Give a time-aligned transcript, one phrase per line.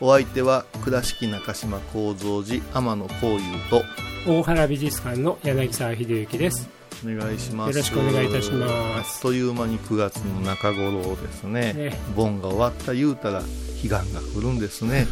[0.00, 3.82] お相手は倉敷中島幸三寺天野幸雄と
[4.26, 6.68] 大原美術館の柳沢秀行です。
[7.04, 7.70] お願いします。
[7.70, 9.16] よろしくお願いいたします。
[9.16, 11.72] あっという間に9月の中頃ですね。
[11.74, 11.98] ね。
[12.16, 13.42] 盆が終わった言うたら
[13.82, 15.06] 彼岸が来るんですね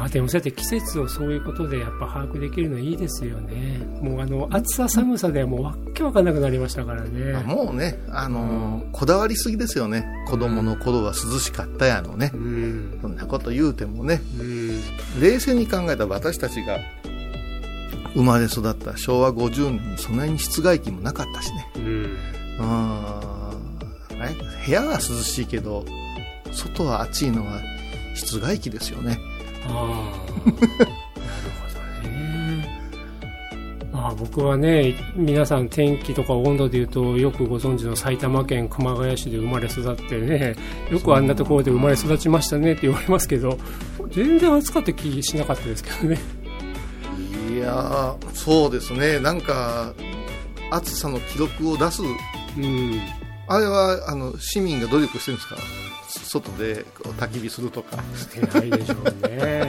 [0.00, 3.78] ああでもそうやって季節をそういうことでやっぱ把握できるのいいですよね。
[4.00, 7.34] もうあの暑さ寒さではもうわっけわかんなくなりましたからね。
[7.34, 10.06] あもうねあのーこだわりすぎですよね。
[10.28, 12.30] 子供の頃は涼しかったやのね。
[12.34, 12.98] うん。
[13.02, 14.22] そんなこと言うてもね。
[14.38, 14.80] うん。
[15.20, 16.78] 冷静に考えたら私たちが
[18.14, 21.66] 生まれ育った昭和50年にそんなに室外機もなかったしね。
[21.76, 22.16] うん。
[22.60, 23.20] あ
[24.66, 25.84] 部屋は涼しいけど
[26.52, 27.60] 外は暑いのは
[28.14, 29.18] 室外機ですよね
[29.66, 30.62] ああ なる
[31.60, 32.80] ほどね。
[33.92, 40.54] まあ僕はね皆さん天気とか温度でいうとよくご存知の埼玉県熊谷市で生まれ育ってね
[40.90, 43.58] よくあんなところで生まれ育ちましたねって言われますけど
[44.10, 46.18] 全然暑かった気しなかったですけどね。
[47.52, 49.18] いやーそうですね。
[49.18, 49.92] なんか
[50.70, 53.00] 暑さの記録を出すうん
[53.52, 55.56] あれはあの市民が努力してるんですか？
[56.08, 59.68] 外で焚き火するとか、してないでしょうね。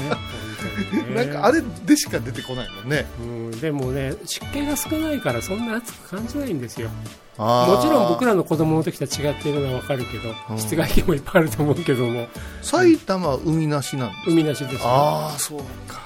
[1.15, 3.07] なんかあれでしか出てこないもんね。
[3.19, 6.89] うん、でもね湿気が少ないからそんな暑く感じないんですよ。
[7.37, 10.57] ももちろん僕らの子供の時とは違っているのはわかるけど、うん。
[10.59, 12.27] 室外機もいっぱいあると思うけども。
[12.61, 14.81] 埼玉は海なしなんです海なしですね。
[14.83, 16.01] ああそうか。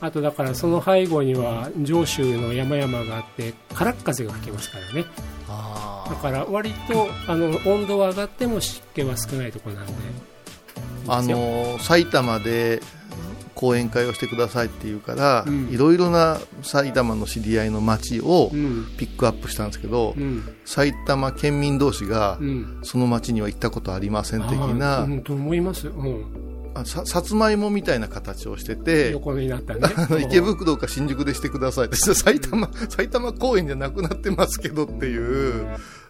[0.00, 5.04] あとだからその背後には上州の山々があって空っ風が吹きますからね。
[5.41, 5.41] あ
[6.08, 9.92] だから割とあの温度は上がっても湿気は少ないところなんで。
[11.08, 12.80] あの埼玉で
[13.54, 15.68] 講演会をしてくださいって言うから、うん。
[15.68, 18.86] いろいろな埼玉の知り合いの町をうん。
[18.96, 20.56] ピックアップしたんですけど、うん。
[20.64, 22.80] 埼玉県民同士が、うん。
[22.82, 25.90] その町には行ったことありません的あな、ーうんと思います、う。
[25.90, 26.02] ん、あ
[26.84, 29.80] ささつまいもみたいな形をしてて、横になったね。
[30.24, 35.66] 池袋か新宿でしてくださいって、 埼玉、埼玉公園じゃなくなってますけどっていう、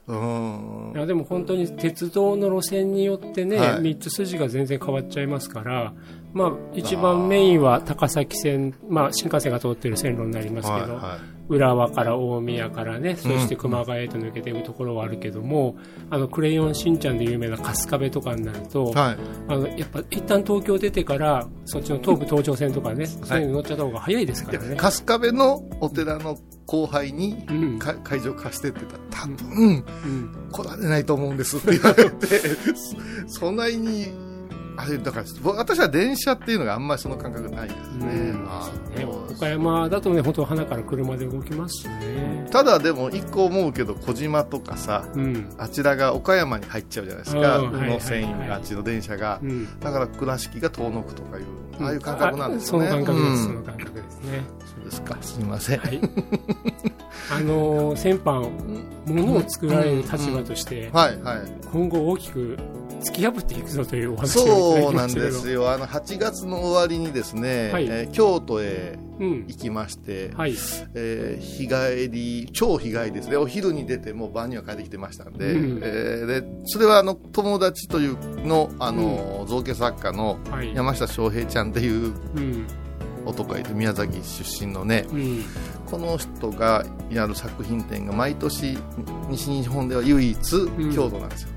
[0.09, 0.93] うん。
[0.95, 0.99] い。
[0.99, 3.81] やでも本当に鉄道の路線によってね、はい。
[3.81, 5.93] 3つ筋が全然変わっちゃいますから、
[6.33, 11.33] まあ、一番メインは高崎線、まあ、新幹線が通ってる線路になりますけど、はいはい。
[11.49, 15.77] 浦和から大宮からね、そして熊谷へと抜けていくところはあるけども、
[16.09, 19.17] あのクレヨンしんちゃんで有名な春日部とかになると、はい。
[19.49, 24.77] あのやっぱ一旦東京出てから、そっちの東武東上線とかね、そういうの乗っちゃった方が早いですからね。
[24.79, 27.79] 春日部のお寺の後輩にうん。
[27.79, 30.49] か会場貸してって言ったら、多分、うん。
[30.51, 32.27] 来られないと思うんですって言われて、
[33.27, 34.32] そ そんなに、
[34.77, 38.07] あれ、だから、僕私は電車っていうのがあんまりその感覚ないですね。
[38.07, 42.47] ねー岡山だとね、本当花から車で動きますしね。
[42.51, 45.55] ただでも一個思うけど、小島とかさ、うん。
[45.59, 49.41] あちらが岡山に入っちゃうじゃないですか、うん宇野線、はいはいはいあっちの電車が。
[49.43, 49.81] うん。
[49.81, 51.45] だから倉敷が遠のくとかいう、
[51.81, 52.89] ああいう感覚なんですよね。
[52.89, 54.43] あその感覚です、うんその感覚ですね。
[54.77, 55.79] そうですか、すみません。
[55.81, 56.01] はい。
[57.31, 58.49] あのー先般、
[59.07, 61.39] ものを作られる立場として、はい、はい。
[61.73, 62.59] 今後大きく
[63.05, 65.13] 突き破っていくぞというお話そうなん。
[65.13, 65.71] ですよ。
[65.71, 69.45] あの、8月の終わりにですね、はいえー京都へうん。
[69.49, 70.55] 行きまして、はい。
[70.95, 73.37] えー日帰り、超日帰りですね。
[73.37, 78.17] お昼に出て、もう晩には帰ってきてましたんで、うんえーで、それはあの、友達という
[78.47, 80.75] の、あの、造形作家のはい。
[80.75, 82.67] 山下翔平ちゃんっていううん。
[83.25, 85.45] 男がいて、宮崎出身のね、うん。
[85.87, 88.77] この人がやる作品展が毎年、
[89.29, 90.39] 西日本では唯一、
[90.95, 91.49] 京都なんですよ。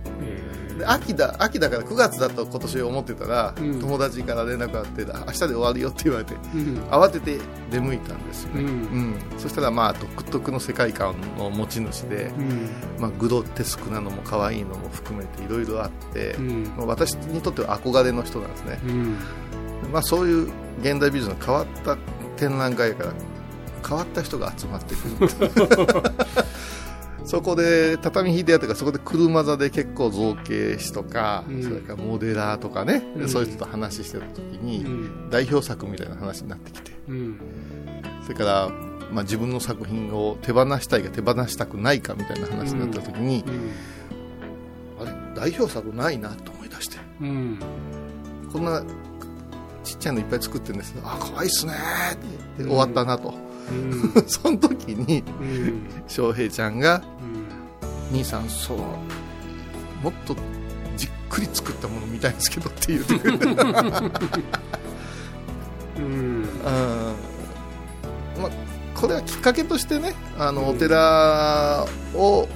[0.86, 3.80] 秋だ秋だから9月だと今年思ってたら、うん。
[3.80, 6.83] 友達から連絡があって明日で終わるよって言われてーうん。
[6.89, 7.39] 慌てて
[7.72, 8.69] 出向いたんですよね、うん。
[8.69, 8.72] う
[9.36, 9.39] ん。
[9.39, 12.69] そしたらまあ独特の世界観の持ち主で、うん。
[13.00, 16.36] まあ、グロテスクなのも可愛いのも含めていろいろあって、
[16.78, 19.18] 私にとっては憧れの人なんですね、うん。
[19.92, 20.51] まあ、そういう
[20.81, 21.98] 現代美術の変わった
[22.38, 23.13] 展覧会やから
[23.88, 25.30] 変わった人が集まってくる
[27.25, 31.63] そこで畳引いてやったからそこで車座で結構造形師とか、うん。
[31.63, 33.30] それからモデラーとかね、うん。
[33.30, 35.30] そういう人と話してた時に、うん。
[35.30, 36.92] 代表作みたいな話になってきて。
[37.07, 37.39] うん。
[38.24, 38.69] それから、
[39.12, 43.44] まあ、自分の作品を手放したいか手放したくないかみたいな話になった時に、
[45.00, 45.12] あれ？
[45.36, 46.98] 代表作ないなと思い出して。
[47.21, 47.60] うん。
[48.51, 48.83] こんな
[49.83, 51.74] ちっちゃいのいっぱい作ってるんですけどあ可愛いっすね
[52.13, 53.33] って終わったなと、
[53.70, 53.74] う
[54.20, 54.24] ん。
[54.28, 55.88] その時にうん。
[56.08, 57.02] 翔平ちゃんが
[58.12, 58.18] うん。
[58.18, 58.78] 兄さんそう
[60.04, 60.36] もっと
[60.96, 63.54] じっくり作ったもの見たいんですけどって言ってくれてう
[66.02, 66.04] ん。
[66.04, 66.42] うん。
[68.42, 68.52] まあ、
[68.94, 72.48] これはきっかけとしてねあの、お寺を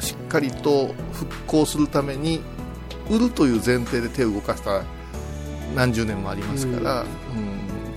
[0.00, 2.40] しっかりと復興するために
[3.10, 4.82] 売るという前提で手を動かした
[5.74, 7.06] 何十年もありますから、うん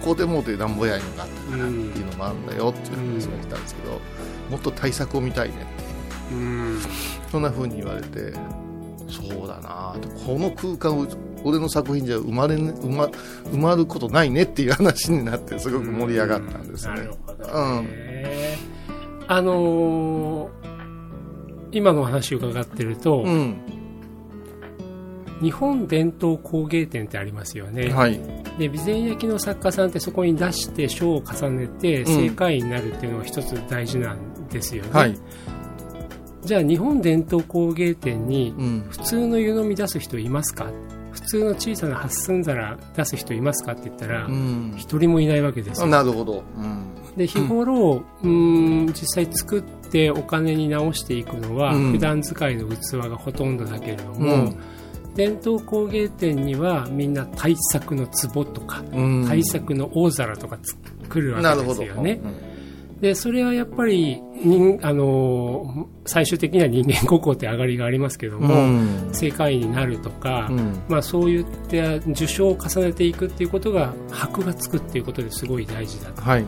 [0.07, 3.99] こうでもうてなんぼやいのがあったからっていうのもあるんだよっていう話が来たんですけど、
[4.49, 6.37] もっと対策を見たいねってう。
[6.37, 6.79] ん
[7.29, 8.31] そんな風に言われて
[9.09, 11.05] そうだなとこの空間を
[11.43, 17.09] 俺の作品じゃ生まれ、ね、埋ま埋まることないねっていう話になってすごく盛り上がったんですね。
[17.53, 17.85] うん。
[17.85, 18.57] ね
[19.27, 20.67] あのー
[21.73, 23.61] 今のお話を伺ってると、うん
[25.41, 28.19] 日本伝統工芸展ってありますよね、はい。
[28.57, 35.15] で備前焼の作家さんってそこに出して賞を重ねて正解になるっていうのが一つ大事なんですよね、はい。
[36.43, 38.85] じゃあ日本伝統工芸展にうん。
[38.89, 40.71] 普通の湯飲み出す人いますか？
[41.11, 44.73] 普通の小さな八寸皿出す人いますかって言ったらうん。
[44.77, 45.87] 一人もいないわけですよ。
[45.87, 47.15] なるほど、うん。
[47.15, 51.91] で日頃、うーん実際作ってお金に直していくのは、うん。
[51.91, 54.57] 普段使いの器がほとんどだけれども、うん
[55.17, 59.25] 伝統工芸展にはみんな大作の壺とか、うん。
[59.27, 60.59] 大作の大皿とか
[61.03, 62.21] 作るわけですよね。
[63.01, 69.09] でそれはやっぱり人あの最終的には人間国宝って上がりがありますけどうも、ん。
[69.11, 70.81] 世界になるとか、うん。
[70.87, 76.21] まあ、そういった受賞を重ねていくっていうことが箔がつくっていうことですごい大事だと。
[76.21, 76.45] はい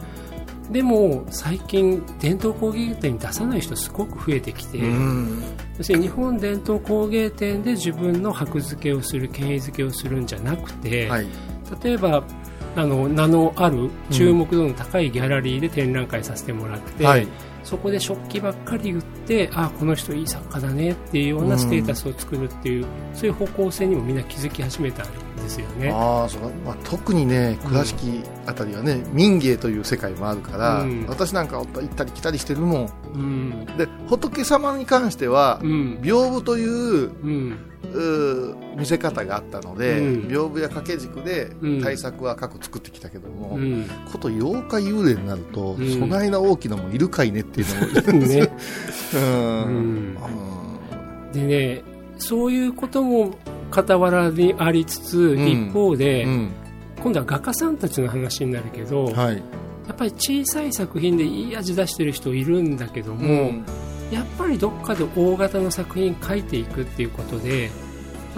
[0.71, 5.43] でも最近伝統工芸展に出さない人すごく増えてきて、うん。
[5.77, 11.27] 要するに日本伝統工芸展で自分の箔付けをする権威付けをするんじゃなくて、はい。
[11.83, 12.23] 例えば
[12.75, 17.27] あの名のある注目度の高いギャラリーで展覧会させてもらって、はい。
[17.63, 25.07] そこで食器ばっかり売ってあこの人いい作家だねっていうようなステータスを作るっていう、そういう方向性にもみんな気づき始めたん
[25.39, 25.91] ですよね。
[25.91, 31.05] ああそまあ、特にね倉敷あたりはね、民芸という世界もあるから、うん。
[31.07, 32.89] 私なんか行ったり来たりしてるもん。
[33.13, 33.65] うん。
[33.77, 35.99] で仏様に関しては、うん。
[36.01, 37.11] 屏風という
[37.91, 40.29] う見せ方があったので、うん。
[40.29, 41.81] 屏風や掛け軸でうん。
[41.81, 43.85] 対策は各作ってきたけども、うん。
[44.11, 45.99] こと妖怪幽霊になると、うん。
[45.99, 50.17] そないな大きなもんいるかいねっていうのも ん。
[51.33, 51.83] でね
[52.17, 53.35] そういうことも
[53.71, 55.47] 傍らにありつつ、ん。
[55.47, 56.51] 一方で、うん。
[57.01, 59.35] 今度は画家さんたちの話になるけど、はい。
[59.87, 63.51] やっぱり小さい作品でいい味出してる人いるんだけども、
[64.11, 67.69] やっぱりどっかで大型の作品描いていくっていうことで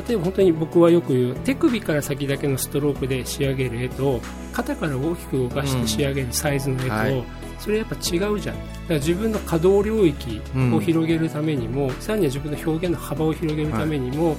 [0.07, 4.21] 例えば本当に僕はよく言う手首から先だけのストロークで仕上げる絵と
[4.53, 7.23] 肩から大きく動かして仕上げるサイズの絵と、はい。
[7.59, 8.55] それやっぱ違うじゃん。
[8.57, 10.41] だから自分の可動領域
[10.73, 14.35] を広げるためにも、さらには自分の表現の幅を広げるためにも、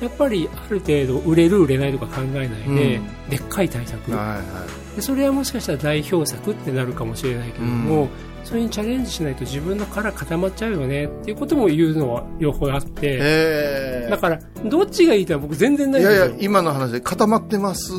[0.00, 3.28] やっぱりある程度売れる売れないとか考えないで、うん。
[3.30, 4.42] でっかい対策、はいは
[4.92, 4.96] い。
[4.96, 8.08] でそれはもしかしたら代表作ってなるかもしれないけども、
[8.44, 14.08] それにチャレンジしないと自分の殻固まっちゃうよねっていうことも言うのは両方あって、え。
[14.10, 17.92] だからどっちがいいってのは僕全然ないいんですよやいや今の話で固まってます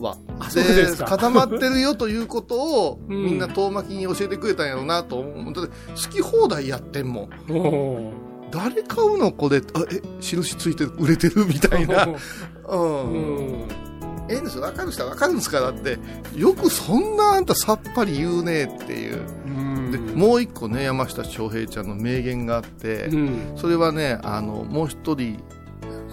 [0.00, 0.16] わ。
[0.40, 1.04] あそうですか。
[1.04, 3.24] 固まってるよということを、 うん。
[3.24, 5.68] みんな遠巻きに教えてくれたんやろうなと思って好
[6.10, 7.52] き放題やってんもん。
[7.52, 12.06] お誰買うのこれあえ印ついてる売れてるみたいな。
[12.06, 12.18] ー
[12.68, 13.16] うん、う
[13.64, 13.68] ん。
[14.28, 15.70] ええんですよ分かる人は分かるんですから。
[15.70, 15.98] って
[16.36, 19.20] よくそんなあんたさっぱり言うねっていう。
[19.90, 23.52] でもう一個ね山下翔平ちゃんの名言があって、うん。
[23.56, 25.42] それはねあのもう一人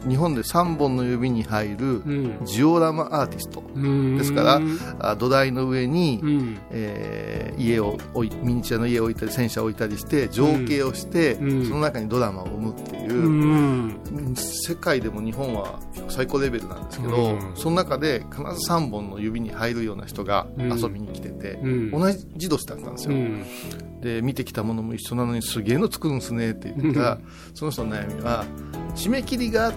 [0.07, 2.39] 日本で3本の指に入るうん。
[2.45, 4.17] ジオラマアーティストうん。
[4.17, 4.61] ですから
[4.99, 6.57] あ土台の上に、うん。
[6.71, 7.97] えー家を
[8.41, 11.65] ミニチュアの家を置いたり戦車を置いたりして情景をして、うん。
[11.65, 14.35] その中にドラマを生むっていう、うん。
[14.35, 17.51] 世界でも日本は最高レベルなんですけど、うん。
[17.55, 20.79] その中で必ず3本の指に入るような人がうん。
[20.79, 21.91] 遊びに来てて、うん。
[21.91, 23.45] 同じ年だったんですよ、うん。
[24.01, 27.19] で見てきたものも一緒なのにすげえの作るんすねって言ったら、
[27.53, 28.45] その人の悩みは
[28.95, 29.73] 締め切りが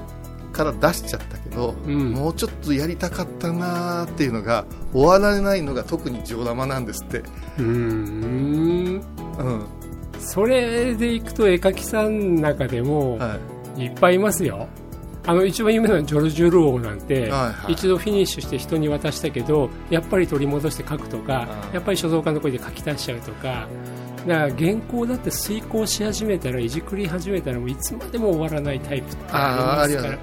[0.52, 2.12] から出しちゃったけど、うん。
[2.12, 9.02] もうちょっとやりたかったなーっていうのが終わらないのが特にジオラマなんですって、うーん。
[9.38, 9.66] うん。
[10.20, 13.38] それでいくと絵描きさんの中でもは
[13.78, 13.86] い。
[13.86, 14.68] っぱいいますよ。
[15.24, 17.72] あの一番有名なジョルジュ・ルオーなんて、はいはい。
[17.72, 23.68] 一度フィニッシュして人に渡したけどやっぱり取り戻して書くとかやっぱり書道家の声で書き足しちゃうとか
[24.26, 30.18] だから原稿だって遂行し始めたらいじくり始めたらもういつまでも終わらないタイプってありますから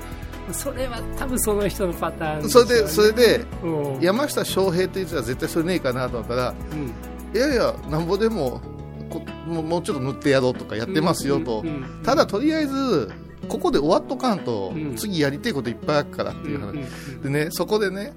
[0.53, 4.01] それは多分その人のパターンそれでそれでうん。
[4.01, 7.37] 山下翔平って言ってたら絶対それねえかなと思ったらうん。
[7.37, 8.61] いやいやなんぼでも
[9.09, 11.63] こもうもうちょっと塗ってやろうとかやってますよと、
[12.03, 13.11] ただとりあえず
[13.47, 14.95] ここで終わっとかんと、うん。
[14.95, 16.75] 次やりたいこといっぱいあるからっていう話、
[17.23, 18.13] でねそこでね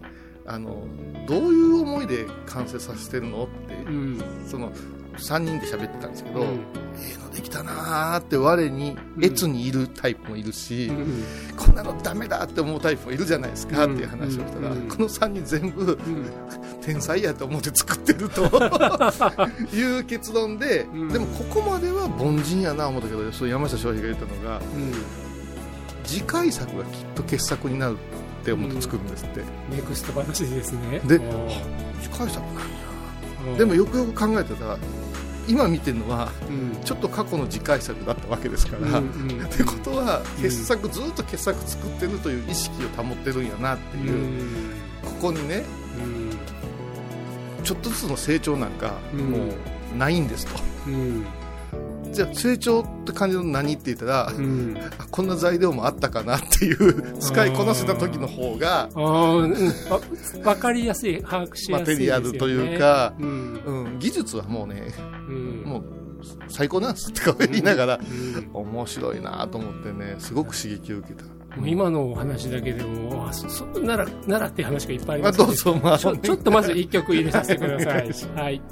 [0.46, 0.86] あの
[1.26, 4.22] どういう思いで完成させてるのって、うん。
[4.46, 4.72] その
[5.18, 6.46] 3人で喋ってたんですけど、うん。
[6.46, 6.50] え
[7.14, 11.24] えのできたなーって我に越にいるタイプもいるし、うん。
[11.56, 14.88] こんなのダメだって思うタイプもいるじゃないですかっていう話をしたら、うん。
[14.88, 16.26] この3人全部うん。
[16.82, 18.42] 天才やと思って作ってると
[19.74, 21.08] いう結論で、うん。
[21.08, 24.92] でもここまでは凡人やな思ったけどそう山下翔平が言ったのがうん。
[26.04, 27.96] 次回作がきっと傑作になる
[28.42, 31.00] って思って作るんですって、ネクスト話ですね。
[31.04, 31.20] で
[32.02, 32.60] 次回作なんや。
[32.86, 32.91] うん
[33.58, 34.78] でもよくよく考えてたら
[35.48, 36.84] 今見てるのはうん。
[36.84, 39.44] ちょっと過去の次回作だったわけですから、うんうん。
[39.44, 44.74] ってことは傑作、ずっと傑作作ってるという意識を保ってるんやなっていう、うん。
[45.02, 45.64] ここにね
[47.58, 47.64] うん。
[47.64, 49.30] ちょっとずつの成長なんかうん。
[49.30, 49.38] も
[49.94, 50.52] うないんですと、
[50.86, 51.26] うん
[52.12, 54.76] じゃあ成長って感じの何って言ったら、うん。
[54.98, 63.62] あこんな材料もあったかなっていう使いこなせた時の方が、分かりやすい把握しやマすいですよ、ね、テリアルというか、うん。
[63.64, 64.92] うん、技術はもうね
[65.28, 65.62] うん。
[65.64, 65.84] もう
[66.48, 68.50] 最高なんですってか言いながら、うん。
[68.52, 71.24] 面白いなと思ってねすごく刺激を受けた、
[71.66, 75.50] 今のお話だけでもあそそならならっていう話がいっぱいありまあ、ますけど。
[75.50, 75.98] うぞまあ。
[75.98, 78.10] ちょちょっとまず一曲入れさせてください。
[78.34, 78.62] はい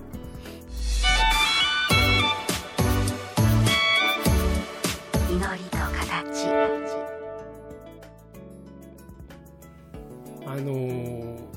[10.60, 11.50] のー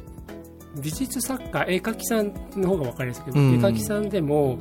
[0.75, 3.53] 美術作家絵描きさんの方が分かりやすいけど、うん。
[3.53, 4.57] 絵描きさんでも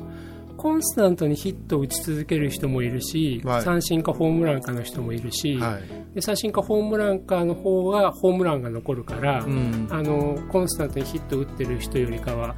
[0.57, 3.61] コンスタントにヒットを打ち続ける人もいるし、はい。
[3.63, 6.15] 三振かホームランかの人もいるし、はい。
[6.15, 9.87] で三振かホームランかの方がホームランが残るから、うん。
[9.89, 12.55] あのコンスタントにヒットを打ってる人よりかは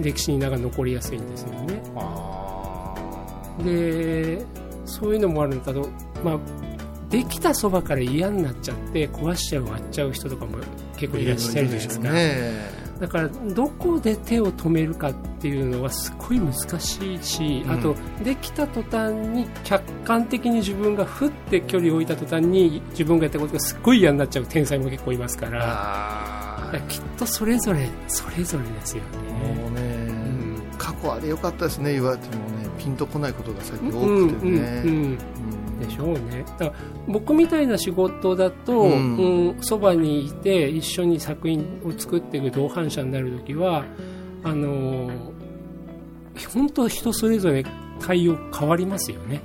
[0.00, 1.80] 歴史に名が残りやすいんですよね。
[1.96, 2.94] あ
[3.64, 4.44] で
[4.84, 5.88] そういうのもあるんだけど、
[6.24, 6.38] まあ、
[7.10, 10.58] できたそばから嫌になっちゃって壊しちゃう割っちゃう人とかも
[10.98, 12.78] 結構いらっしゃるじゃないですか、ね。
[12.98, 17.70] だからどこで手を止めるかっていうのはすごい難しいし、うん。
[17.70, 29.70] あとできた途端に客観的に自分がふって距離を置いた途端に自分がやったことがすっごい嫌になっちゃう天才も結構いますからきっとそれぞれそれぞれですよーもね。
[29.70, 29.80] うね、
[30.72, 30.76] うん。
[30.76, 35.18] 過去あれ良かったですね言われてもねピンとこないことが最近多うんくてね、うん
[35.78, 36.44] でしょうね。
[36.58, 36.72] だから
[37.06, 43.84] 僕みたいな仕事だとううんんそば、にいて一緒に作品を作っていく同伴者になるときは
[44.44, 45.38] あのー
[46.54, 47.64] 本当人それぞれ
[48.00, 49.36] 対応変わりますよね。
[49.36, 49.42] ね。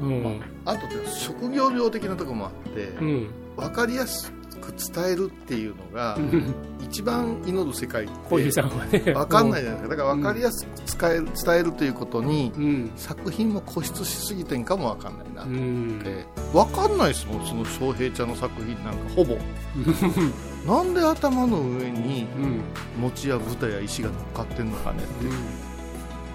[0.00, 0.40] うん。
[0.64, 3.30] あとで職業病的なところもあって、うん。
[3.56, 4.32] 分かりやす
[4.62, 6.54] く伝えるっていうのがうん。
[6.82, 9.88] 一番祈る世界って分かんないじゃないですか。
[9.88, 10.68] だから分かりやすく
[11.00, 12.92] 伝える伝えるということにうん。
[12.96, 16.00] 作品も固執しすぎてんかも分かんないなうっん。
[16.04, 19.36] て分かんないですもんその翔平ちゃんの作品なんかほぼ。
[20.66, 22.60] なんで頭の上にうん。
[23.00, 25.06] 餅や豚や石が乗っかってんのかねっ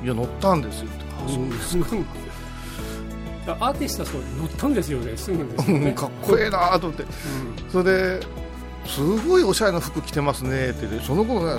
[0.02, 0.06] て。
[0.06, 1.06] いや乗ったんですよって。
[1.26, 1.96] あそうですか
[3.54, 5.90] アーティストはそう乗ったんですよねすぐですよね。
[5.90, 7.06] うんかっこええなと思って。
[7.72, 8.28] それで
[8.86, 11.58] すごいおしゃれな服着てますねってでその子が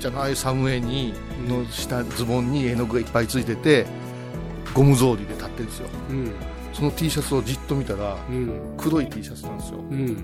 [0.00, 1.14] 汚いサムエに
[1.48, 3.86] の下ズボンに絵の具がいっぱいついてて
[4.72, 5.88] ゴム草履で立ってるんですよ。
[6.10, 6.32] うん。
[6.72, 8.74] その T シャツをじっと見たらうん。
[8.76, 9.78] 黒い T シャツなんですよ。
[9.78, 10.16] うん。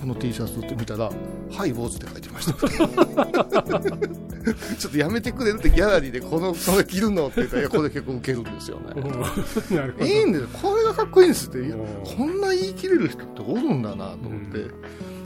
[0.00, 1.10] この T シャツって見たら
[1.52, 2.54] 「ハイ坊主」って書いてました
[4.78, 8.92] ちょっとやめてくれるってギャラリーでこのそれ着るのって言ったら いやこれ結構ウケるんですよね。
[10.06, 11.58] いいんですこれがかっこいいんですって。
[12.16, 14.66] こんな言い切れる人っておるんだなと思って、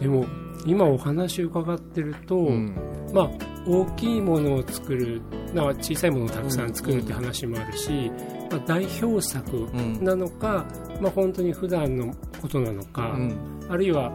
[0.00, 0.26] でも
[0.66, 2.74] 今お話伺ってると、うん。
[3.14, 3.30] まあ、
[3.66, 5.22] 大きいものを作る
[5.54, 8.10] な小さいものをたくさん作るって話もあるし、
[8.50, 10.66] まあ、代表作うんなのか、
[11.00, 13.34] まあ、本当に普段のことなのか、うん。
[13.68, 14.12] あるいは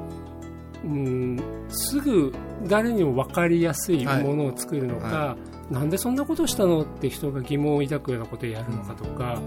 [0.84, 2.34] うんすぐ
[2.68, 5.38] 誰にも分かりやすいものを作るのか、は
[5.70, 9.40] なんでそんなことしたのって人が疑問を抱くようなことをやるのかとか、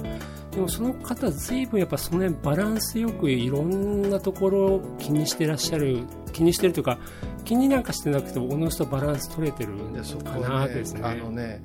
[0.50, 5.98] でもその方、ずいぶんやっぱその辺バランスよくいろんなところを気にしてらっしゃる、
[6.32, 6.98] 気にしてるというか、
[7.44, 11.00] 気になんかしてなくても、おのずとバランス取れてるんでそこかなはですね。
[11.04, 11.62] あのね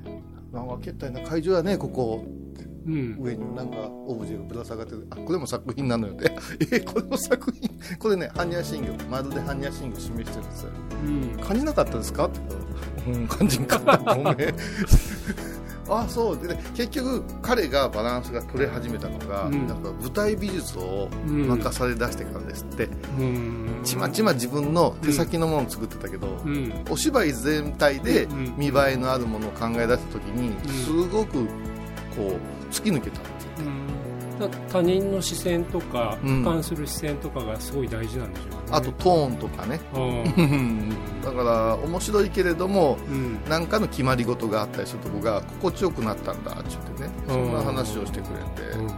[1.24, 2.24] 会場はねここ
[2.90, 6.34] うん、上になんかオブジェがぶら下がってるあこれも作品なのよね
[6.72, 7.70] えこれも作品？
[7.98, 9.04] これね般若心経。
[9.08, 10.70] まるで般若心経示してるんですよ。
[11.04, 11.44] うん。
[11.44, 12.26] 感じなかったですか？
[12.26, 12.40] って
[13.10, 13.16] う。
[13.16, 13.96] ん感じんかった。
[14.14, 14.54] ごめん。
[15.92, 16.38] あそう。
[16.40, 19.66] で、ね、結局彼がバランスが取れ始めたのが、うん。
[19.66, 23.66] なんか舞台美術をうん任され出してからですって、うん。
[23.82, 26.72] ちまちま自分の手先のものを作ってたけど、うん。
[26.90, 28.54] お芝居全体でうん。
[28.56, 30.54] 見栄えのあるものを考え出した時に
[30.84, 31.48] すごくこ
[32.36, 33.20] う突き抜けた。
[33.20, 33.22] ん。
[33.24, 33.50] ですよ
[34.40, 36.44] だ他人の視線とか、うん。
[36.44, 38.56] 俯瞰する視線とかがすごい大事なんでしょうね。
[38.70, 39.80] あとトーンとかね。
[39.94, 40.90] うん、
[41.22, 43.38] だから面白いけれどもうん。
[43.48, 47.10] 何かの決まり事があったりするとこが心地よくなったんだって言ってね。
[47.28, 48.94] そんな話をしてくれて、うんうん。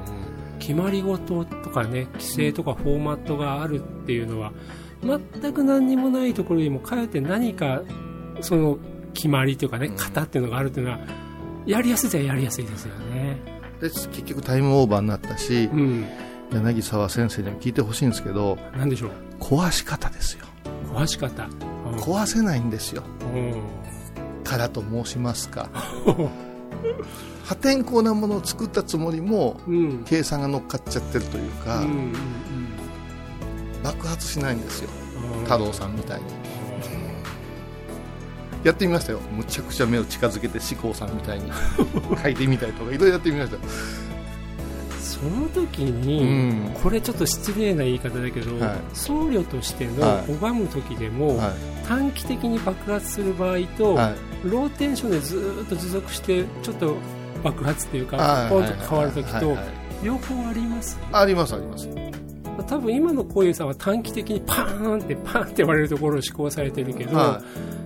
[0.58, 4.52] 決まり事とかね規制とかフォーマットがあるっていうのは
[5.02, 7.82] 全く何にもないところにもかえって何か
[8.40, 8.78] その
[9.12, 9.96] 決まりというかねうん。
[9.96, 11.00] 型っていうのがあるっていうのは
[11.66, 13.61] やりやすいじゃやりやすいですよね。
[13.82, 16.06] で結局タイムオーバーになったしうん、
[16.52, 19.10] 柳沢先生にも聞いてほしいんですけどなんでしょう？
[19.40, 20.46] 壊し方ですよ。
[20.94, 21.44] 壊し方。
[21.44, 21.98] うん。
[21.98, 23.02] 壊せないんですよ。
[23.34, 23.54] うん。
[24.44, 25.68] からと申しますか。
[27.44, 30.04] 破天荒なものを作ったつもりもうん。
[30.04, 31.84] 計算が乗っかっちゃってるというか、
[33.82, 34.90] 爆発しないんですよ。
[35.38, 35.44] うん。
[35.44, 36.24] 太郎さんみたいに
[38.64, 39.20] やってみましたよ。
[39.36, 41.50] むちゃくちゃ目を近づけて志功さんみたいに。
[42.22, 43.58] 書いてみたりとかいろいろやってみました。
[45.00, 46.70] その時うに、ん。
[46.82, 48.78] これちょっと失礼な言い方だけど、はい。
[48.92, 50.32] 僧侶としてのはい。
[50.32, 51.52] 拝む時でも、は
[51.86, 54.10] 短期的に爆発する場合と、いは
[54.44, 54.48] い。
[54.48, 56.96] ローテンションでずーっと持続してちょっと
[57.44, 58.48] 爆発っていうか、はい。
[58.48, 59.56] ポンと変わる時と
[60.02, 60.98] 両方あります？
[61.12, 61.88] ありますあります。
[62.66, 67.42] 多分今のこういうさんは短期的にパーンってパーンって言われるところを施行されてるけど、は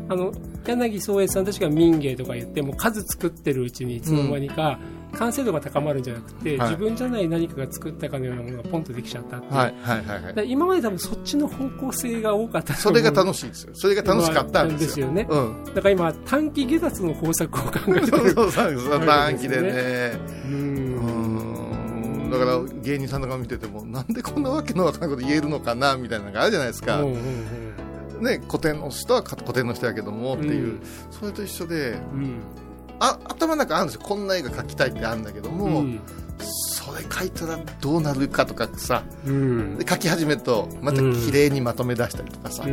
[0.08, 0.32] あの
[0.66, 4.78] 柳宗悦さんたちが民芸とか言っても数作ってるうちにいつの間にか
[5.12, 6.70] 完成度が高まるんじゃなくて、はい。
[6.70, 12.74] 自分じゃない何かが作ったかのようなものがポンとできちゃったっていう、はいはいはい今まで多分そっちの方向性が多かった。
[12.74, 13.74] とそれが楽しいですよ。
[13.74, 15.06] それが楽しかったんですよ。
[15.06, 15.64] よね、うん。
[15.64, 18.06] だから今短期下脱の方策を考えてる。
[18.06, 20.12] そうそう短期でね。
[20.46, 22.30] ううんん。
[22.30, 27.65] だから芸人さんとか見ててもなんでこんなわけのわからないこと言えるのかなみたいなのがあるじゃないですか、うんうん
[28.20, 30.80] ね、古典の人は古典の人やけどもっていう、うん。
[31.10, 32.40] それと一緒でうん。
[32.98, 34.00] あ頭の中あるんですよ。
[34.02, 36.00] こんな絵が描きたいってあるんだけども、うん。
[36.38, 39.78] それ描いたらどうなるかとかさうん。
[39.78, 42.64] で描き始めるとまた綺麗にまとめ出したりとかさ、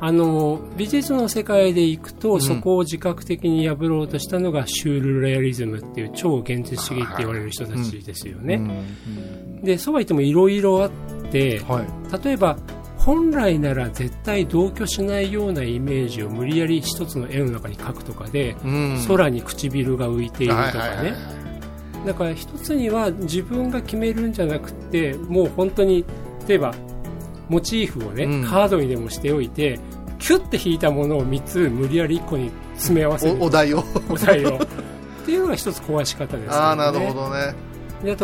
[0.00, 2.40] あの美術の世界で行くと、ん。
[2.40, 8.56] そこを自覚的に破ろうとしたのがシュールレアリズムっていう超現実主義って言われる人たちですよね。
[8.56, 8.58] う
[9.60, 9.62] ん。
[9.62, 10.90] でそうは言ってもいろいろあっ
[11.30, 12.24] てはい。
[12.24, 12.56] 例えば
[13.04, 19.04] 本来なら絶対同居しないようなイメージを無理やり一つの絵の中に描くとかで、うん。
[19.08, 21.10] 空に唇が浮いているとかね、はいはいはい。
[21.10, 21.42] はい
[22.06, 26.04] だから一つには自分が決めるんじゃなくてもう本当に
[26.48, 26.74] 例えば
[27.48, 28.44] モチーフをね、うん。
[28.44, 29.78] カードにでもしておいて
[30.18, 33.40] キュッて引いたものを3つ無理やり1個に詰め合わせる。
[33.40, 33.84] おお題を。
[34.08, 34.56] お題を。
[34.56, 36.56] っていうのが一つ壊し方ですよね。
[36.56, 37.54] ああなるほどね。
[38.02, 38.16] で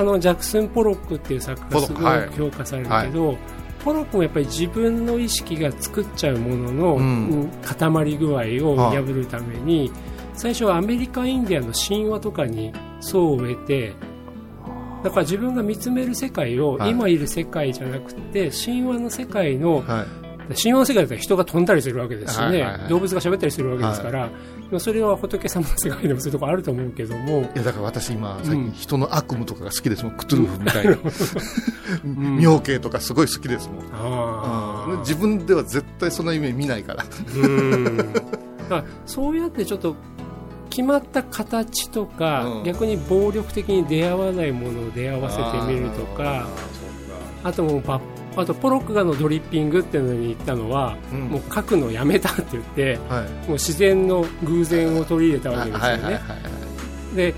[0.00, 3.36] あのジャクソン・ポロックっていう作家がすごい評価されるけど、
[3.84, 7.28] ポロックもやっぱり自分の意識が作っちゃうものの、うん。
[7.28, 9.92] うん固まり具合を破るために、
[10.34, 13.92] 最初はアメリカ・インディアンの神話とかに層を得て
[15.02, 16.90] だから自分が見つめる世界をはい。
[16.90, 20.04] 今いる世界じゃなくて神話の世界のは
[20.50, 20.54] い。
[20.54, 22.88] 神話の世界だったら人が飛んだりするわけですしね、はいはいはい。
[22.88, 24.30] 動物が喋ったりするわけですから、まあ
[24.78, 30.92] それは仏様の世界でもそういうところあると思うけども、いやだから私今最うん近人の悪夢とかが好きですもん、クトゥルフみたいな。
[32.08, 32.38] ん。
[32.38, 34.92] 妙慶とかすごい好きですもん、あー。
[34.92, 37.04] うん自分では絶対そんな夢見ないから。
[37.34, 37.96] うん。
[37.96, 38.22] だか
[38.70, 39.96] らそうやってちょっと
[40.68, 42.64] 決まった形とか、うん。
[42.64, 46.46] 逆に暴力的に出会わないものを出会わせてみるとか
[47.42, 48.00] あともうパ
[48.36, 51.20] あとポロックがのドリッピングっていうのに言ったのは、うん。
[51.28, 53.24] もう書くのやめたって言ってはい。
[53.24, 56.20] もう自然の偶然を取り入れたわけですよね、
[57.14, 57.34] で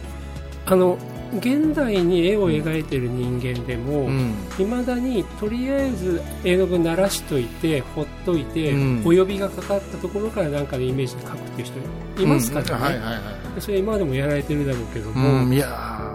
[0.67, 0.99] あの
[1.39, 4.35] 現代に絵を描いてる人間でも、うん。
[4.59, 9.01] いまだにとりあえず絵の具慣らしといてほっといて、うん。
[9.01, 11.69] お呼びがかかったところからなんかのイメージで描くっていう
[12.17, 13.01] 人いますからね、
[13.59, 16.12] それ今でもやられてるだろうけどうも、んいや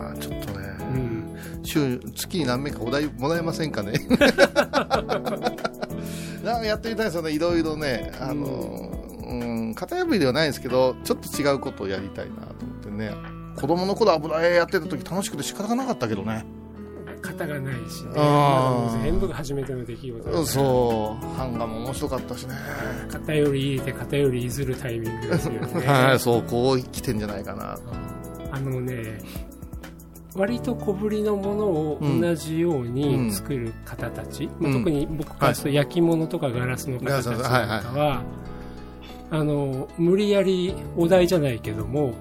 [1.67, 3.93] 週月に何名かお題もらえませんかね？
[6.43, 7.31] なんかやってみたいですよね。
[7.31, 8.11] いろいろね。
[8.19, 13.11] あのーうん、型破りではないんですけどちょっと違うことをやりたいなと思ってね。
[13.57, 16.45] 子供の頃油絵やってた時楽しくて仕方がなかったけどね。
[17.21, 18.11] 型がないしね。
[19.03, 21.37] 全部が初めての出来事そう。
[21.37, 22.53] 版画も面白かったしね。
[23.11, 25.59] 型より入れて型より譲るタイミングですよね。
[25.87, 27.77] はいそうこう来てんじゃないかな
[28.51, 29.19] あのね、
[30.37, 37.43] 割と小ぶりのものをうん同じよううんに作る方たち、特に僕からすると焼き物とかガラスの方たちなんか
[37.99, 38.23] は
[39.29, 42.13] あの、無理やりお題じゃないけども、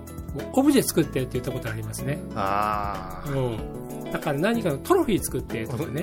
[0.53, 2.19] オブジェ作ってって言ったことありますね。
[2.35, 4.11] ああうん。
[4.11, 6.03] だから何かのトロフィー作ってとかね。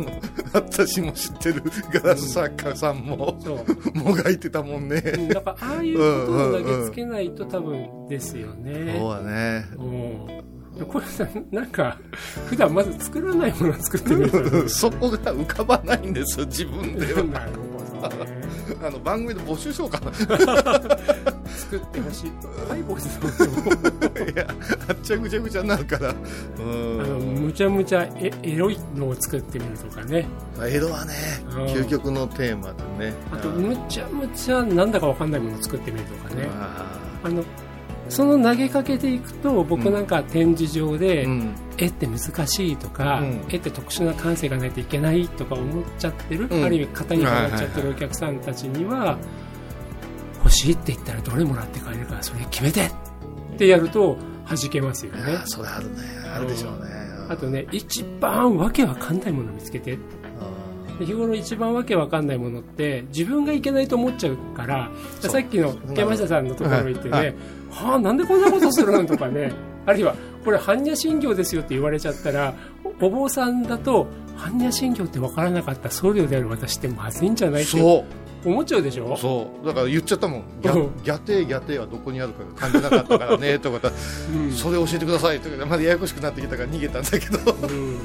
[0.52, 3.98] 私も知ってるガラス作家さんもそう。
[3.98, 8.96] もがいてたもんねうんだからああいうことを投げつけないと多分ですよね。
[8.98, 10.51] そうだねうん
[10.88, 11.98] これさなんか
[12.46, 14.30] 普段まず作らないものを作ってみる。
[14.30, 17.22] と そこが浮かばないんですよ自分では。
[17.24, 17.50] なる
[18.00, 18.42] ほどね。
[18.82, 20.00] あの番組で募集しようか。
[20.00, 22.32] な作ってほしい。
[22.68, 24.46] ハイボーイいや
[24.88, 26.08] あっちゃぐちゃぐちゃになるから。
[26.08, 30.26] うあのんむちゃむちゃエエロいのを作ってみるとかね。
[30.64, 31.14] 江戸はね
[31.50, 31.64] うん。
[31.66, 33.14] 究極のテーマでね。
[33.30, 36.48] あとうんむちゃむちゃなんだかわかんないものを作ってみるとかね。
[36.58, 37.44] ああの
[38.12, 41.26] その投げかけていくと僕なんか展示場で、
[41.78, 43.44] 絵って難しいとか、うん。
[43.48, 46.64] 絵って特殊な感性がないといけないとか思っちゃってる、うん。
[46.64, 49.18] ある意味型にはまっちゃってるお客さんたちには
[50.38, 52.92] 欲しいって言ったらどれもらって帰れるからそれ決めてっ
[53.56, 55.22] てやると弾けますよね。
[55.46, 56.02] それあるね。
[56.34, 56.90] あるでしょうね。
[57.30, 59.92] あとね一番わけわかんないものを見つけて。
[59.92, 59.98] で
[61.00, 67.34] 日頃一番わけわかんないものって自分がいけないと思っちゃうからさっきの山下さんのところ行ってね、はい。
[67.70, 69.04] はあなんでこんなことするの？
[69.06, 69.52] とかね。
[69.84, 72.54] あるいはこれ般若心経ですよって言われちゃったら
[73.00, 79.16] おお坊さんだと般若心経ってわからなかった僧侶である私ってまずいんじゃないってそう思っちゃうでしょ？
[79.16, 79.66] そう。
[79.66, 80.42] だから言っちゃったもん。
[80.62, 81.02] ギャうん。
[81.02, 83.90] ギャテーギャテーはどこにあるか感じなかったからね とか
[84.34, 84.52] うん。
[84.52, 85.40] それ教えてください。
[85.40, 87.38] とかまだややこしくなってきたから逃げたんだけど。
[87.68, 87.98] うん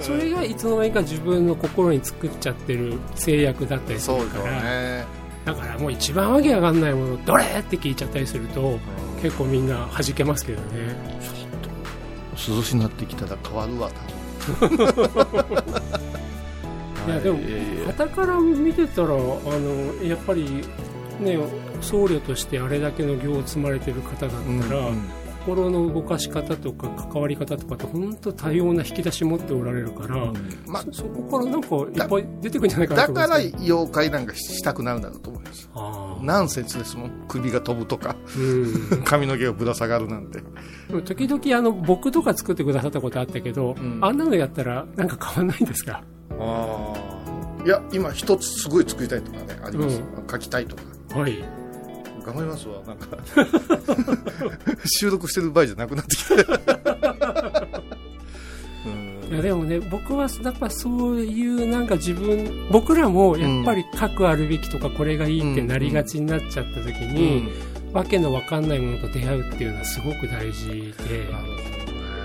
[0.00, 5.04] それがいつの間にか自分の心に作っちゃってる制約だったりするから、ね。
[5.44, 7.44] だからもう一番わけわかんないものどれ？
[7.44, 8.78] って聞いちゃったりすると
[9.22, 10.96] 結構みんな弾けますけどね。
[12.36, 13.90] 涼しになってきたら変わるわ
[14.60, 14.78] 多分
[17.06, 17.38] いやでも
[17.96, 20.44] 傍から見てたらあのやっぱり
[21.20, 21.38] ね
[21.80, 24.30] 僧侶としてあれだけの行を積まれてる方だっ
[24.68, 25.02] たら、うん
[25.44, 30.32] 心の動かし方とか関わり方とかって本当多様な引き出し持っておられるから、
[30.68, 35.68] まあそそこからなんかいっぱい出てくるんじゃないかなだから妖怪なんかしたくなるんだろうと思います。
[36.22, 37.24] ナンセンスですもん。
[37.26, 38.14] 首が飛ぶとか。
[38.38, 38.40] う
[38.98, 39.02] ん。
[39.02, 40.38] 髪の毛がぶら下がるなんて。
[41.04, 43.98] 時々あの僕とか作ってくださったことあったけど、ん。
[44.00, 46.04] あんなのやったらなんか変わんないんですか？
[46.30, 46.81] ああ
[47.64, 50.82] いや今一つすごい作りたいとかねあります、書きたいとか。
[51.20, 51.42] はい。
[52.24, 53.18] 頑張りますわなんか。
[54.86, 56.34] 収録してる場合じゃなくなってきた
[58.86, 59.28] うん。
[59.30, 67.48] いやでもね僕はやっぱそういうなんか自分僕らもやっぱり核あるべきとかこれがいいってなりがちになっちゃった時に、
[67.92, 70.68] わけのわかんないものと出会うっていうのはすごく大事
[71.08, 71.28] で。
[71.30, 71.81] なるほど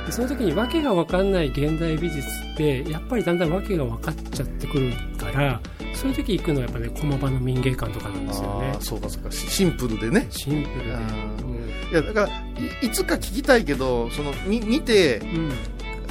[0.07, 5.61] でねその時にわけがわかんない現代美術ってやっぱりだんだんわけが分かっちゃってくるから
[5.93, 8.77] そういう時行くのはやっぱね駒場の民芸館とかなんですよね。
[8.79, 9.31] そうかそうか。
[9.31, 10.27] シシンプルでね。
[10.29, 10.93] シンプルで。
[10.93, 12.27] ういやだから
[12.83, 15.21] いいつか聞きたいけどそのみ見て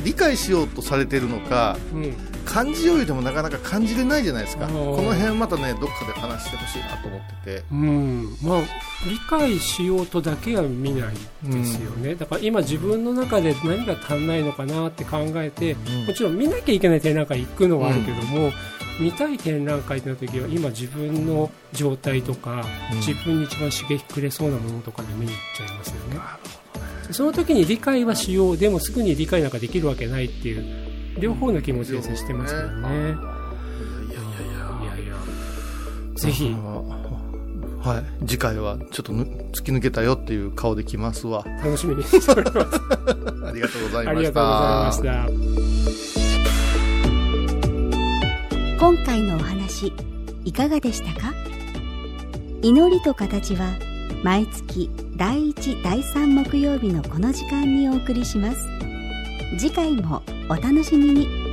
[0.04, 2.14] 理解しようとされてるのかうん
[2.46, 4.66] うん感じようでもなかなか感じれないじゃないですか。
[4.66, 7.64] この辺またねどっかで話してほしいなと思ってて。
[7.70, 8.60] うん、まあ
[9.06, 18.52] 理解しようとだけは見ないですよね、だから今自分の中で何が足んないのかなって考えて、もちろん見なきゃいけない展覧会行くのはあるけども、
[18.98, 22.98] 見たい展覧会ってなった時は今自分の状態とか、うん。
[22.98, 26.20] 自分に一番刺激くれそうなものとかで見に行っちゃいますよね。
[27.10, 28.56] その時に理解はしよう。
[28.56, 30.85] でもすぐに理解なんかできるわけないっていう
[31.18, 33.16] 両方の気持ちで接してますけどね、いやいやいや。
[34.82, 35.14] いやいや。
[36.16, 36.54] ぜひ。
[37.82, 38.26] はい。
[38.26, 41.44] 次回はちょっとぬ突き抜けたよっていう顔で来ますわ。
[41.62, 42.80] 楽しみにしております。
[43.46, 44.10] ありがとうございました。
[44.10, 45.26] ありがとうございました。
[48.78, 49.92] 今回のお話
[50.44, 51.32] いかがでしたか？
[52.62, 53.68] 祈りと形は
[54.22, 58.68] 毎月第1第3木曜日のこの時間にお送りします。
[59.58, 61.45] 次回もお楽しみに。